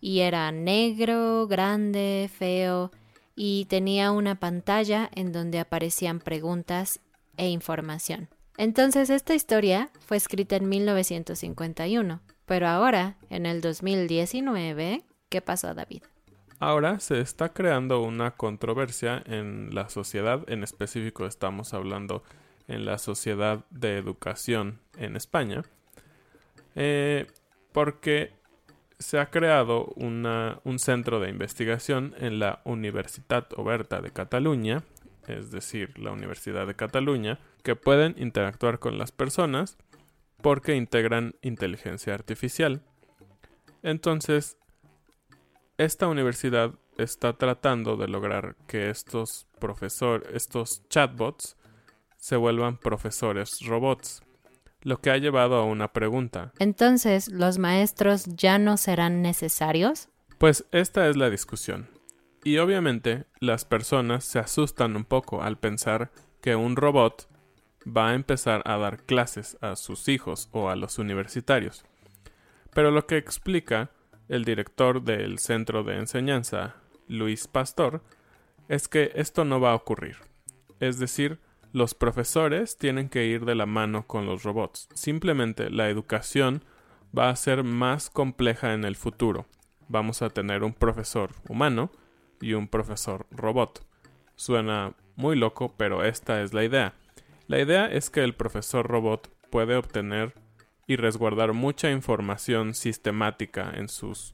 Y 0.00 0.20
era 0.20 0.52
negro, 0.52 1.46
grande, 1.48 2.30
feo, 2.32 2.92
y 3.34 3.64
tenía 3.64 4.12
una 4.12 4.38
pantalla 4.38 5.10
en 5.14 5.32
donde 5.32 5.58
aparecían 5.58 6.20
preguntas 6.20 7.00
e 7.36 7.48
información. 7.48 8.28
Entonces 8.56 9.10
esta 9.10 9.34
historia 9.34 9.90
fue 9.98 10.16
escrita 10.16 10.54
en 10.56 10.68
1951 10.68 12.20
pero 12.46 12.68
ahora, 12.68 13.16
en 13.30 13.46
el 13.46 13.60
2019, 13.60 15.02
¿qué 15.28 15.40
pasó, 15.40 15.74
David? 15.74 16.02
Ahora 16.58 17.00
se 17.00 17.20
está 17.20 17.52
creando 17.52 18.02
una 18.02 18.32
controversia 18.32 19.22
en 19.26 19.74
la 19.74 19.88
sociedad, 19.88 20.48
en 20.48 20.62
específico 20.62 21.26
estamos 21.26 21.74
hablando 21.74 22.22
en 22.68 22.84
la 22.86 22.98
sociedad 22.98 23.64
de 23.70 23.98
educación 23.98 24.78
en 24.96 25.16
España, 25.16 25.62
eh, 26.74 27.26
porque 27.72 28.32
se 28.98 29.18
ha 29.18 29.30
creado 29.30 29.92
un 29.96 30.78
centro 30.78 31.20
de 31.20 31.28
investigación 31.28 32.14
en 32.18 32.38
la 32.38 32.60
Universitat 32.64 33.52
Oberta 33.58 34.00
de 34.00 34.12
Cataluña, 34.12 34.84
es 35.26 35.50
decir, 35.50 35.98
la 35.98 36.12
Universidad 36.12 36.66
de 36.66 36.76
Cataluña, 36.76 37.38
que 37.62 37.76
pueden 37.76 38.14
interactuar 38.18 38.78
con 38.78 38.96
las 38.96 39.10
personas 39.10 39.76
porque 40.44 40.76
integran 40.76 41.36
inteligencia 41.40 42.12
artificial. 42.12 42.82
Entonces, 43.82 44.58
esta 45.78 46.06
universidad 46.06 46.74
está 46.98 47.38
tratando 47.38 47.96
de 47.96 48.08
lograr 48.08 48.54
que 48.66 48.90
estos 48.90 49.46
profesores, 49.58 50.28
estos 50.34 50.86
chatbots, 50.90 51.56
se 52.18 52.36
vuelvan 52.36 52.76
profesores 52.76 53.60
robots, 53.64 54.22
lo 54.82 54.98
que 54.98 55.10
ha 55.10 55.16
llevado 55.16 55.56
a 55.56 55.64
una 55.64 55.94
pregunta. 55.94 56.52
Entonces, 56.58 57.28
¿los 57.28 57.56
maestros 57.56 58.26
ya 58.26 58.58
no 58.58 58.76
serán 58.76 59.22
necesarios? 59.22 60.10
Pues 60.36 60.66
esta 60.72 61.08
es 61.08 61.16
la 61.16 61.30
discusión. 61.30 61.88
Y 62.44 62.58
obviamente 62.58 63.24
las 63.40 63.64
personas 63.64 64.24
se 64.24 64.40
asustan 64.40 64.94
un 64.94 65.06
poco 65.06 65.40
al 65.42 65.56
pensar 65.56 66.12
que 66.42 66.54
un 66.54 66.76
robot 66.76 67.33
va 67.86 68.10
a 68.10 68.14
empezar 68.14 68.62
a 68.64 68.76
dar 68.76 69.02
clases 69.02 69.56
a 69.60 69.76
sus 69.76 70.08
hijos 70.08 70.48
o 70.52 70.68
a 70.68 70.76
los 70.76 70.98
universitarios. 70.98 71.84
Pero 72.72 72.90
lo 72.90 73.06
que 73.06 73.16
explica 73.16 73.90
el 74.28 74.44
director 74.44 75.02
del 75.02 75.38
centro 75.38 75.84
de 75.84 75.98
enseñanza, 75.98 76.76
Luis 77.08 77.46
Pastor, 77.46 78.02
es 78.68 78.88
que 78.88 79.12
esto 79.14 79.44
no 79.44 79.60
va 79.60 79.72
a 79.72 79.76
ocurrir. 79.76 80.16
Es 80.80 80.98
decir, 80.98 81.38
los 81.72 81.94
profesores 81.94 82.78
tienen 82.78 83.08
que 83.08 83.26
ir 83.26 83.44
de 83.44 83.54
la 83.54 83.66
mano 83.66 84.06
con 84.06 84.26
los 84.26 84.42
robots. 84.42 84.88
Simplemente 84.94 85.70
la 85.70 85.88
educación 85.88 86.64
va 87.16 87.30
a 87.30 87.36
ser 87.36 87.64
más 87.64 88.10
compleja 88.10 88.74
en 88.74 88.84
el 88.84 88.96
futuro. 88.96 89.46
Vamos 89.88 90.22
a 90.22 90.30
tener 90.30 90.64
un 90.64 90.72
profesor 90.72 91.30
humano 91.48 91.90
y 92.40 92.54
un 92.54 92.68
profesor 92.68 93.26
robot. 93.30 93.86
Suena 94.36 94.94
muy 95.16 95.36
loco, 95.36 95.74
pero 95.76 96.04
esta 96.04 96.42
es 96.42 96.52
la 96.54 96.64
idea. 96.64 96.94
La 97.46 97.60
idea 97.60 97.86
es 97.86 98.10
que 98.10 98.24
el 98.24 98.34
profesor 98.34 98.86
robot 98.86 99.30
puede 99.50 99.76
obtener 99.76 100.34
y 100.86 100.96
resguardar 100.96 101.52
mucha 101.52 101.90
información 101.90 102.74
sistemática 102.74 103.72
en 103.74 103.88
sus 103.88 104.32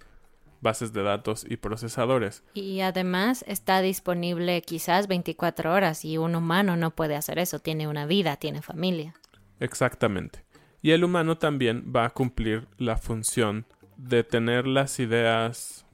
bases 0.60 0.92
de 0.92 1.02
datos 1.02 1.44
y 1.48 1.56
procesadores. 1.56 2.44
Y 2.54 2.80
además 2.80 3.44
está 3.48 3.80
disponible 3.80 4.62
quizás 4.62 5.08
24 5.08 5.72
horas 5.72 6.04
y 6.04 6.18
un 6.18 6.34
humano 6.34 6.76
no 6.76 6.90
puede 6.90 7.16
hacer 7.16 7.38
eso, 7.38 7.58
tiene 7.58 7.88
una 7.88 8.06
vida, 8.06 8.36
tiene 8.36 8.62
familia. 8.62 9.14
Exactamente. 9.58 10.44
Y 10.82 10.92
el 10.92 11.04
humano 11.04 11.38
también 11.38 11.92
va 11.94 12.06
a 12.06 12.10
cumplir 12.10 12.68
la 12.78 12.96
función 12.96 13.66
de 13.96 14.24
tener 14.24 14.66
las 14.66 14.98
ideas 14.98 15.86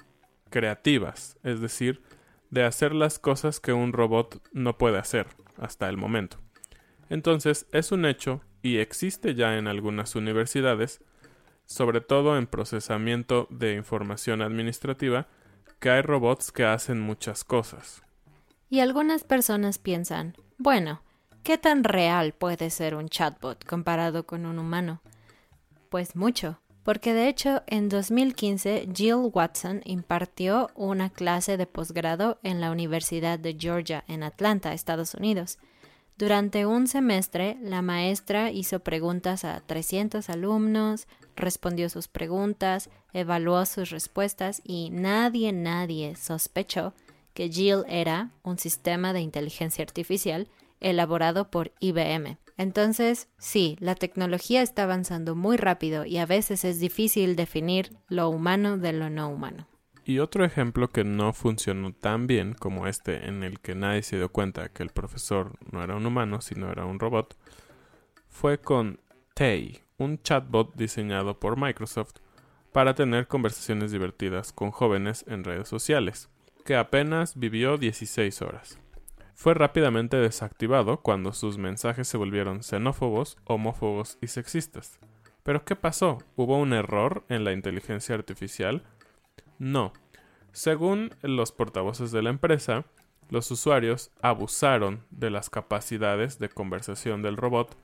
creativas, 0.51 1.37
es 1.43 1.61
decir, 1.61 2.03
de 2.51 2.65
hacer 2.65 2.95
las 2.95 3.19
cosas 3.19 3.59
que 3.59 3.73
un 3.73 3.93
robot 3.93 4.41
no 4.53 4.79
puede 4.79 4.99
hacer 4.99 5.27
hasta 5.59 5.89
el 5.89 5.97
momento. 5.97 6.39
Entonces, 7.09 7.67
es 7.73 7.93
un 7.93 8.05
hecho 8.05 8.43
y 8.63 8.79
existe 8.79 9.35
ya 9.35 9.57
en 9.59 9.67
algunas 9.67 10.15
universidades, 10.15 11.01
sobre 11.65 12.01
todo 12.01 12.37
en 12.37 12.47
procesamiento 12.47 13.47
de 13.51 13.75
información 13.75 14.43
administrativa, 14.43 15.29
que 15.79 15.91
hay 15.91 16.03
robots 16.03 16.53
que 16.53 16.65
hacen 16.65 17.01
muchas 17.01 17.45
cosas. 17.45 18.03
Y 18.69 18.81
algunas 18.81 19.25
personas 19.25 19.79
piensan, 19.79 20.37
bueno, 20.59 21.03
¿qué 21.43 21.59
tan 21.59 21.85
real 21.85 22.33
puede 22.33 22.71
ser 22.71 22.95
un 22.95 23.09
chatbot 23.09 23.65
comparado 23.65 24.27
con 24.27 24.47
un 24.47 24.59
humano? 24.59 25.01
Pues 25.91 26.17
mucho 26.17 26.59
porque 26.87 27.13
de 27.13 27.29
hecho 27.29 27.65
en 27.67 27.89
2015 27.89 28.91
Jill 28.95 29.29
Watson 29.35 29.81
impartió 29.85 30.71
una 30.77 31.11
clase 31.11 31.57
de 31.57 31.67
posgrado 31.67 32.39
en 32.45 32.61
la 32.61 32.71
Universidad 32.71 33.41
de 33.41 33.57
Georgia 33.59 34.05
en 34.07 34.23
Atlanta, 34.23 34.73
Estados 34.73 35.15
Unidos. 35.15 35.59
Durante 36.19 36.65
un 36.65 36.87
semestre, 36.87 37.59
la 37.61 37.83
maestra 37.83 38.51
hizo 38.51 38.81
preguntas 38.81 39.45
a 39.45 39.61
300 39.61 40.31
alumnos, 40.31 41.09
respondió 41.37 41.91
sus 41.91 42.09
preguntas, 42.09 42.89
evaluó 43.13 43.67
sus 43.67 43.91
respuestas 43.91 44.63
y 44.65 44.89
nadie, 44.91 45.53
nadie 45.53 46.17
sospechó 46.17 46.95
que 47.35 47.51
Jill 47.51 47.85
era 47.87 48.31
un 48.43 48.59
sistema 48.59 49.13
de 49.13 49.21
inteligencia 49.21 49.85
artificial 49.85 50.49
elaborado 50.81 51.51
por 51.51 51.73
IBM. 51.81 52.39
Entonces, 52.57 53.29
sí, 53.37 53.77
la 53.81 53.95
tecnología 53.95 54.63
está 54.63 54.85
avanzando 54.85 55.35
muy 55.35 55.59
rápido 55.59 56.07
y 56.07 56.17
a 56.17 56.25
veces 56.25 56.65
es 56.65 56.81
difícil 56.81 57.37
definir 57.37 57.95
lo 58.09 58.31
humano 58.31 58.79
de 58.79 58.95
lo 58.95 59.11
no 59.11 59.29
humano. 59.29 59.67
Y 60.09 60.21
otro 60.21 60.45
ejemplo 60.45 60.89
que 60.89 61.03
no 61.03 61.33
funcionó 61.33 61.93
tan 61.93 62.29
bien 62.29 62.55
como 62.55 62.87
este 62.87 63.27
en 63.27 63.43
el 63.43 63.59
que 63.59 63.75
nadie 63.75 64.03
se 64.03 64.17
dio 64.17 64.31
cuenta 64.31 64.69
que 64.69 64.85
el 64.85 64.91
profesor 64.91 65.59
no 65.73 65.83
era 65.83 65.97
un 65.97 66.07
humano, 66.07 66.41
sino 66.41 66.71
era 66.71 66.85
un 66.85 67.01
robot, 67.01 67.37
fue 68.29 68.59
con 68.59 69.01
Tay, 69.35 69.81
un 69.99 70.23
chatbot 70.23 70.77
diseñado 70.77 71.41
por 71.41 71.61
Microsoft 71.61 72.21
para 72.71 72.95
tener 72.95 73.27
conversaciones 73.27 73.91
divertidas 73.91 74.53
con 74.53 74.71
jóvenes 74.71 75.25
en 75.27 75.43
redes 75.43 75.69
sociales, 75.69 76.31
que 76.65 76.77
apenas 76.77 77.37
vivió 77.37 77.77
16 77.77 78.43
horas 78.43 78.79
fue 79.37 79.53
rápidamente 79.53 80.17
desactivado 80.17 81.03
cuando 81.03 81.35
sus 81.35 81.59
mensajes 81.59 82.09
se 82.09 82.17
volvieron 82.17 82.63
xenófobos, 82.63 83.37
homófobos 83.45 84.17
y 84.23 84.29
sexistas. 84.29 84.99
¿Pero 85.43 85.63
qué 85.63 85.77
pasó? 85.77 86.19
¿Hubo 86.37 86.59
un 86.59 86.73
error 86.73 87.23
en 87.29 87.45
la 87.45 87.53
inteligencia 87.53 88.15
artificial? 88.15 88.83
No. 89.59 89.93
Según 90.53 91.15
los 91.23 91.53
portavoces 91.53 92.13
de 92.13 92.23
la 92.23 92.31
empresa, 92.31 92.85
los 93.29 93.51
usuarios 93.51 94.11
abusaron 94.23 95.05
de 95.11 95.31
las 95.31 95.51
capacidades 95.51 96.39
de 96.39 96.49
conversación 96.49 97.23
del 97.23 97.37
robot 97.37 97.77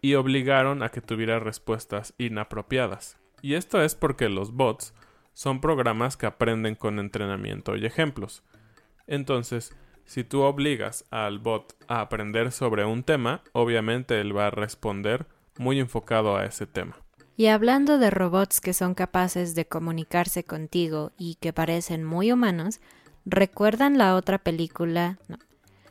y 0.00 0.14
obligaron 0.14 0.82
a 0.82 0.90
que 0.90 1.00
tuviera 1.00 1.40
respuestas 1.40 2.14
inapropiadas. 2.18 3.18
Y 3.42 3.54
esto 3.54 3.82
es 3.82 3.94
porque 3.94 4.28
los 4.28 4.52
bots 4.52 4.94
son 5.32 5.60
programas 5.60 6.16
que 6.16 6.26
aprenden 6.26 6.74
con 6.74 6.98
entrenamiento 6.98 7.76
y 7.76 7.86
ejemplos. 7.86 8.42
Entonces, 9.06 9.74
si 10.04 10.24
tú 10.24 10.42
obligas 10.42 11.04
al 11.10 11.38
bot 11.38 11.76
a 11.86 12.00
aprender 12.00 12.50
sobre 12.52 12.84
un 12.84 13.02
tema, 13.02 13.42
obviamente 13.52 14.20
él 14.20 14.36
va 14.36 14.48
a 14.48 14.50
responder 14.50 15.26
muy 15.58 15.78
enfocado 15.80 16.36
a 16.36 16.44
ese 16.44 16.66
tema. 16.66 16.96
Y 17.38 17.46
hablando 17.46 17.98
de 17.98 18.10
robots 18.10 18.60
que 18.60 18.74
son 18.74 18.94
capaces 18.94 19.54
de 19.54 19.64
comunicarse 19.64 20.42
contigo 20.42 21.12
y 21.16 21.36
que 21.36 21.52
parecen 21.52 22.02
muy 22.02 22.32
humanos, 22.32 22.80
¿recuerdan 23.24 23.96
la 23.96 24.16
otra 24.16 24.38
película? 24.38 25.18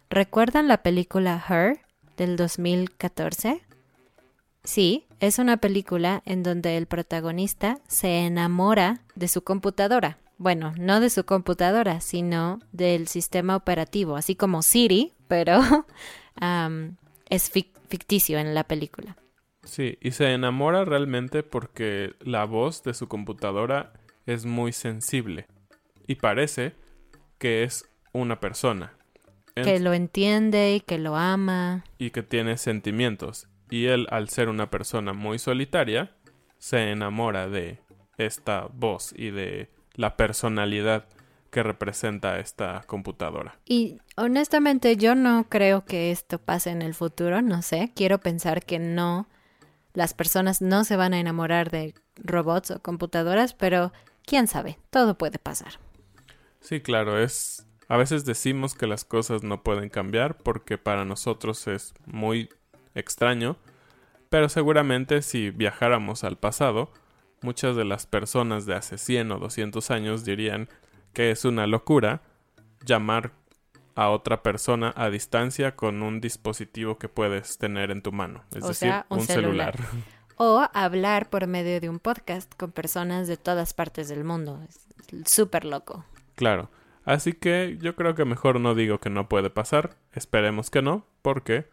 ¿Recuerdan 0.09 0.67
la 0.67 0.83
película 0.83 1.41
Her 1.49 1.79
del 2.17 2.35
2014? 2.35 3.61
Sí, 4.65 5.07
es 5.21 5.39
una 5.39 5.55
película 5.55 6.21
en 6.25 6.43
donde 6.43 6.75
el 6.75 6.85
protagonista 6.85 7.79
se 7.87 8.25
enamora 8.25 8.99
de 9.15 9.29
su 9.29 9.41
computadora 9.41 10.17
bueno, 10.39 10.73
no 10.77 10.99
de 10.99 11.09
su 11.09 11.25
computadora, 11.25 11.99
sino 11.99 12.59
del 12.71 13.07
sistema 13.07 13.55
operativo, 13.55 14.17
así 14.17 14.35
como 14.35 14.61
Siri, 14.61 15.13
pero 15.27 15.59
es 17.29 17.49
ficticio 17.49 18.37
en 18.37 18.53
la 18.53 18.63
película. 18.63 19.15
Sí, 19.67 19.97
y 20.01 20.11
se 20.11 20.33
enamora 20.33 20.85
realmente 20.85 21.43
porque 21.43 22.15
la 22.21 22.45
voz 22.45 22.83
de 22.83 22.93
su 22.93 23.07
computadora 23.07 23.93
es 24.25 24.45
muy 24.45 24.71
sensible 24.71 25.47
y 26.07 26.15
parece 26.15 26.73
que 27.37 27.63
es 27.63 27.87
una 28.13 28.39
persona. 28.39 28.93
Que 29.55 29.79
lo 29.79 29.93
entiende 29.93 30.75
y 30.75 30.79
que 30.79 30.99
lo 30.99 31.15
ama. 31.15 31.83
Y 31.97 32.11
que 32.11 32.21
tiene 32.23 32.57
sentimientos. 32.57 33.47
Y 33.69 33.85
él, 33.85 34.07
al 34.11 34.29
ser 34.29 34.49
una 34.49 34.69
persona 34.69 35.13
muy 35.13 35.39
solitaria, 35.39 36.11
se 36.59 36.91
enamora 36.91 37.49
de 37.49 37.79
esta 38.17 38.67
voz 38.71 39.13
y 39.17 39.31
de 39.31 39.69
la 39.95 40.15
personalidad 40.15 41.05
que 41.49 41.63
representa 41.63 42.39
esta 42.39 42.83
computadora. 42.85 43.57
Y 43.65 43.97
honestamente 44.15 44.95
yo 44.95 45.15
no 45.15 45.47
creo 45.49 45.85
que 45.85 46.11
esto 46.11 46.39
pase 46.39 46.69
en 46.69 46.81
el 46.81 46.93
futuro, 46.93 47.41
no 47.41 47.61
sé, 47.61 47.91
quiero 47.95 48.19
pensar 48.19 48.63
que 48.63 48.79
no, 48.79 49.27
las 49.97 50.13
personas 50.13 50.61
no 50.61 50.83
se 50.83 50.95
van 50.95 51.15
a 51.15 51.19
enamorar 51.19 51.71
de 51.71 51.95
robots 52.17 52.69
o 52.69 52.79
computadoras, 52.83 53.55
pero 53.55 53.91
quién 54.27 54.45
sabe, 54.45 54.77
todo 54.91 55.17
puede 55.17 55.39
pasar. 55.39 55.79
Sí, 56.59 56.81
claro, 56.81 57.19
es... 57.19 57.65
A 57.87 57.97
veces 57.97 58.23
decimos 58.23 58.75
que 58.75 58.85
las 58.85 59.05
cosas 59.05 59.41
no 59.41 59.63
pueden 59.63 59.89
cambiar 59.89 60.37
porque 60.37 60.77
para 60.77 61.03
nosotros 61.03 61.65
es 61.65 61.95
muy 62.05 62.47
extraño, 62.93 63.57
pero 64.29 64.49
seguramente 64.49 65.23
si 65.23 65.49
viajáramos 65.49 66.23
al 66.23 66.37
pasado, 66.37 66.91
muchas 67.41 67.75
de 67.75 67.85
las 67.85 68.05
personas 68.05 68.67
de 68.67 68.75
hace 68.75 68.99
100 68.99 69.31
o 69.31 69.39
200 69.39 69.89
años 69.89 70.23
dirían 70.23 70.69
que 71.11 71.31
es 71.31 71.43
una 71.43 71.65
locura 71.65 72.21
llamar 72.85 73.31
a 73.97 74.11
otra 74.11 74.43
persona 74.43 74.93
a 74.95 75.09
distancia 75.09 75.75
con 75.75 76.03
un 76.03 76.21
dispositivo 76.21 76.99
que 76.99 77.09
puedes 77.09 77.57
tener 77.57 77.89
en 77.89 78.03
tu 78.03 78.11
mano, 78.11 78.43
es 78.55 78.63
decir, 78.63 78.93
un, 79.09 79.21
celular. 79.21 79.75
O 80.35 80.63
hablar 80.71 81.31
por 81.31 81.47
medio 81.47 81.81
de 81.81 81.89
un 81.89 81.97
podcast 81.97 82.53
con 82.57 82.71
personas 82.71 83.27
de 83.27 83.37
todas 83.37 83.73
partes 83.73 84.07
del 84.07 84.23
mundo. 84.23 84.61
Es 84.69 84.85
súper 85.25 85.65
loco. 85.65 86.05
Claro. 86.35 86.69
Así 87.05 87.33
que 87.33 87.79
yo 87.81 87.95
creo 87.95 88.13
que 88.13 88.23
mejor 88.23 88.59
no 88.59 88.75
digo 88.75 88.99
que 88.99 89.09
no 89.09 89.27
puede 89.27 89.49
pasar. 89.49 89.97
Esperemos 90.13 90.69
que 90.69 90.83
no, 90.83 91.07
porque 91.23 91.67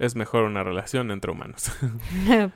es 0.00 0.16
mejor 0.16 0.42
una 0.42 0.64
relación 0.64 1.12
entre 1.12 1.30
humanos. 1.30 1.70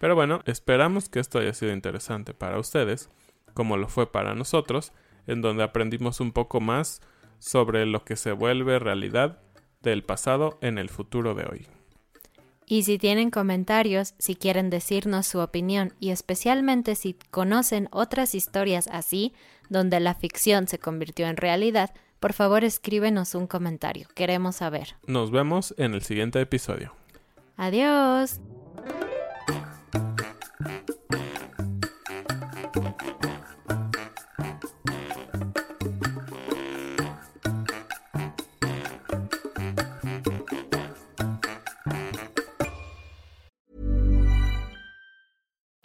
Pero 0.00 0.14
bueno, 0.14 0.40
esperamos 0.46 1.10
que 1.10 1.20
esto 1.20 1.38
haya 1.38 1.52
sido 1.52 1.74
interesante 1.74 2.32
para 2.32 2.58
ustedes, 2.58 3.10
como 3.52 3.76
lo 3.76 3.88
fue 3.88 4.10
para 4.10 4.34
nosotros, 4.34 4.94
en 5.26 5.42
donde 5.42 5.64
aprendimos 5.64 6.20
un 6.20 6.32
poco 6.32 6.62
más 6.62 7.02
sobre 7.44 7.84
lo 7.84 8.04
que 8.04 8.16
se 8.16 8.32
vuelve 8.32 8.78
realidad 8.78 9.38
del 9.82 10.02
pasado 10.02 10.56
en 10.62 10.78
el 10.78 10.88
futuro 10.88 11.34
de 11.34 11.44
hoy. 11.44 11.66
Y 12.66 12.84
si 12.84 12.96
tienen 12.96 13.30
comentarios, 13.30 14.14
si 14.18 14.34
quieren 14.34 14.70
decirnos 14.70 15.26
su 15.26 15.40
opinión 15.40 15.92
y 16.00 16.08
especialmente 16.08 16.94
si 16.94 17.18
conocen 17.30 17.88
otras 17.90 18.34
historias 18.34 18.88
así, 18.90 19.34
donde 19.68 20.00
la 20.00 20.14
ficción 20.14 20.68
se 20.68 20.78
convirtió 20.78 21.26
en 21.26 21.36
realidad, 21.36 21.90
por 22.18 22.32
favor 22.32 22.64
escríbenos 22.64 23.34
un 23.34 23.46
comentario. 23.46 24.08
Queremos 24.14 24.56
saber. 24.56 24.96
Nos 25.06 25.30
vemos 25.30 25.74
en 25.76 25.92
el 25.92 26.00
siguiente 26.00 26.40
episodio. 26.40 26.94
Adiós. 27.58 28.40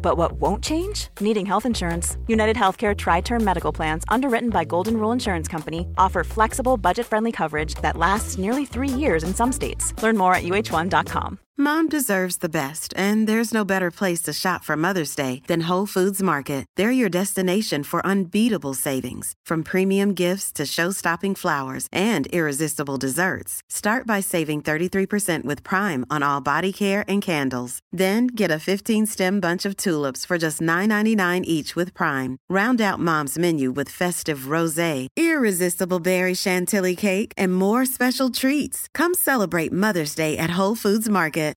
But 0.00 0.16
what 0.16 0.32
won't 0.40 0.62
change? 0.62 1.08
Needing 1.20 1.46
health 1.46 1.66
insurance. 1.66 2.16
United 2.28 2.56
Healthcare 2.56 2.96
Tri 2.96 3.20
Term 3.20 3.44
Medical 3.44 3.72
Plans, 3.72 4.04
underwritten 4.06 4.50
by 4.50 4.64
Golden 4.64 4.96
Rule 4.96 5.12
Insurance 5.12 5.48
Company, 5.48 5.88
offer 5.98 6.22
flexible, 6.22 6.76
budget 6.76 7.06
friendly 7.06 7.32
coverage 7.32 7.74
that 7.82 7.96
lasts 7.96 8.38
nearly 8.38 8.64
three 8.64 8.88
years 8.88 9.24
in 9.24 9.34
some 9.34 9.52
states. 9.52 9.92
Learn 10.02 10.16
more 10.16 10.34
at 10.34 10.44
uh1.com. 10.44 11.40
Mom 11.58 11.88
deserves 11.88 12.36
the 12.36 12.50
best, 12.50 12.92
and 12.98 13.26
there's 13.26 13.54
no 13.54 13.64
better 13.64 13.90
place 13.90 14.20
to 14.20 14.30
shop 14.30 14.62
for 14.62 14.76
Mother's 14.76 15.16
Day 15.16 15.40
than 15.46 15.62
Whole 15.62 15.86
Foods 15.86 16.22
Market. 16.22 16.66
They're 16.76 16.90
your 16.90 17.08
destination 17.08 17.82
for 17.82 18.04
unbeatable 18.04 18.74
savings, 18.74 19.32
from 19.42 19.62
premium 19.62 20.12
gifts 20.12 20.52
to 20.52 20.66
show-stopping 20.66 21.34
flowers 21.34 21.88
and 21.90 22.26
irresistible 22.26 22.98
desserts. 22.98 23.62
Start 23.70 24.06
by 24.06 24.20
saving 24.20 24.60
33% 24.60 25.44
with 25.44 25.64
Prime 25.64 26.04
on 26.10 26.22
all 26.22 26.42
body 26.42 26.74
care 26.74 27.06
and 27.08 27.22
candles. 27.22 27.80
Then 27.90 28.26
get 28.26 28.50
a 28.50 28.60
15-stem 28.60 29.40
bunch 29.40 29.64
of 29.64 29.78
tulips 29.96 30.26
for 30.26 30.38
just 30.38 30.60
$9.99 30.60 31.40
each 31.44 31.74
with 31.74 31.94
Prime. 31.94 32.36
Round 32.50 32.80
out 32.80 33.00
Mom's 33.00 33.38
menu 33.38 33.72
with 33.72 33.88
festive 33.88 34.54
rosé, 34.54 35.08
irresistible 35.16 36.00
berry 36.00 36.34
chantilly 36.34 36.96
cake, 36.96 37.32
and 37.36 37.54
more 37.54 37.86
special 37.86 38.30
treats. 38.30 38.88
Come 38.94 39.14
celebrate 39.14 39.72
Mother's 39.72 40.14
Day 40.14 40.36
at 40.36 40.58
Whole 40.58 40.76
Foods 40.76 41.08
Market. 41.08 41.56